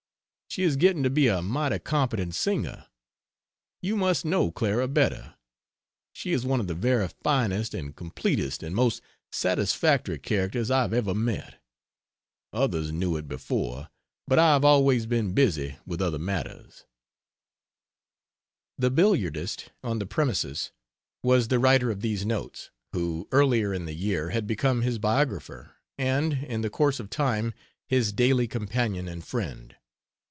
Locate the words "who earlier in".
22.91-23.85